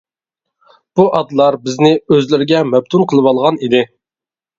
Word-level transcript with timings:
بۇ 0.99 1.03
ئاتلار 1.17 1.57
بىزنى 1.67 1.91
ئۆزلىرىگە 2.13 2.61
مەپتۇن 2.71 3.05
قىلىۋالغان 3.13 3.61
ئىدى. 3.69 3.83